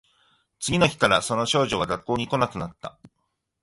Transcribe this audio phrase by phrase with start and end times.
[0.59, 2.97] 次の日からその女子は学校に来なくなった